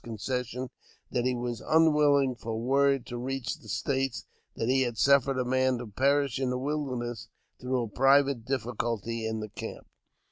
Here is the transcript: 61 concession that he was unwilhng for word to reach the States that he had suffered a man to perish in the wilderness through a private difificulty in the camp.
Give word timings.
61 0.03 0.17
concession 0.17 0.69
that 1.11 1.25
he 1.27 1.35
was 1.35 1.61
unwilhng 1.61 2.33
for 2.35 2.59
word 2.59 3.05
to 3.05 3.19
reach 3.19 3.57
the 3.59 3.69
States 3.69 4.25
that 4.55 4.67
he 4.67 4.81
had 4.81 4.97
suffered 4.97 5.37
a 5.37 5.45
man 5.45 5.77
to 5.77 5.85
perish 5.85 6.39
in 6.39 6.49
the 6.49 6.57
wilderness 6.57 7.27
through 7.59 7.83
a 7.83 7.87
private 7.87 8.43
difificulty 8.43 9.27
in 9.29 9.41
the 9.41 9.49
camp. 9.49 9.85